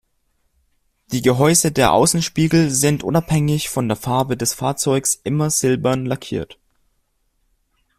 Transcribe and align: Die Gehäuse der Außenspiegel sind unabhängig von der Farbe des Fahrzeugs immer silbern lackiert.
Die 1.11 1.21
Gehäuse 1.21 1.71
der 1.71 1.93
Außenspiegel 1.93 2.71
sind 2.71 3.03
unabhängig 3.03 3.69
von 3.69 3.87
der 3.87 3.95
Farbe 3.97 4.35
des 4.35 4.55
Fahrzeugs 4.55 5.13
immer 5.23 5.51
silbern 5.51 6.07
lackiert. 6.07 6.57